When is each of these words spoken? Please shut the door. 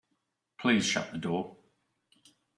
Please 0.57 0.83
shut 0.87 1.11
the 1.11 1.19
door. 1.19 1.57